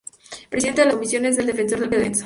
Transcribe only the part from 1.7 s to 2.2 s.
del Pueblo y de Defensa.